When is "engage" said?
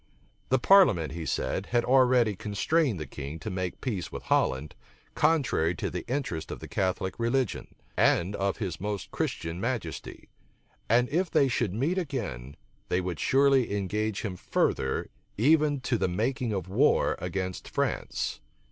13.77-14.21